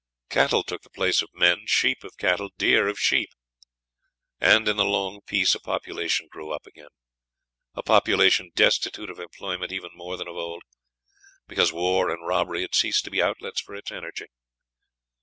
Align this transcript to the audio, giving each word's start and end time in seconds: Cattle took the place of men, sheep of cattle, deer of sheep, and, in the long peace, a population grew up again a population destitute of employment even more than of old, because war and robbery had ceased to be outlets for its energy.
Cattle 0.31 0.63
took 0.63 0.81
the 0.81 0.89
place 0.89 1.21
of 1.21 1.29
men, 1.31 1.67
sheep 1.67 2.03
of 2.03 2.17
cattle, 2.17 2.49
deer 2.57 2.87
of 2.87 2.97
sheep, 2.99 3.29
and, 4.39 4.67
in 4.67 4.75
the 4.75 4.83
long 4.83 5.21
peace, 5.27 5.53
a 5.53 5.59
population 5.59 6.27
grew 6.27 6.51
up 6.51 6.65
again 6.65 6.89
a 7.75 7.83
population 7.83 8.49
destitute 8.55 9.11
of 9.11 9.19
employment 9.19 9.71
even 9.71 9.91
more 9.93 10.17
than 10.17 10.27
of 10.27 10.35
old, 10.35 10.63
because 11.47 11.71
war 11.71 12.09
and 12.09 12.25
robbery 12.25 12.61
had 12.63 12.73
ceased 12.73 13.03
to 13.05 13.11
be 13.11 13.21
outlets 13.21 13.61
for 13.61 13.75
its 13.75 13.91
energy. 13.91 14.25